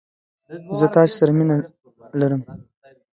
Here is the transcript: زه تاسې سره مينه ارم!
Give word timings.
زه 0.79 0.85
تاسې 0.95 1.13
سره 1.19 1.31
مينه 1.37 1.55
ارم! 2.23 2.41